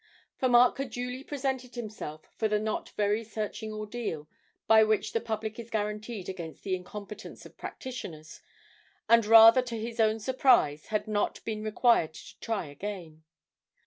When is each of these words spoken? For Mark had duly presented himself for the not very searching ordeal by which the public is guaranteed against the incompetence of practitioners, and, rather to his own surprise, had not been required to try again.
For 0.39 0.49
Mark 0.49 0.79
had 0.79 0.89
duly 0.89 1.23
presented 1.23 1.75
himself 1.75 2.27
for 2.35 2.47
the 2.47 2.57
not 2.57 2.89
very 2.97 3.23
searching 3.23 3.71
ordeal 3.71 4.27
by 4.65 4.83
which 4.83 5.13
the 5.13 5.21
public 5.21 5.59
is 5.59 5.69
guaranteed 5.69 6.27
against 6.27 6.63
the 6.63 6.73
incompetence 6.73 7.45
of 7.45 7.55
practitioners, 7.55 8.41
and, 9.07 9.23
rather 9.27 9.61
to 9.61 9.79
his 9.79 9.99
own 9.99 10.19
surprise, 10.19 10.87
had 10.87 11.07
not 11.07 11.45
been 11.45 11.61
required 11.63 12.15
to 12.15 12.39
try 12.39 12.65
again. 12.65 13.21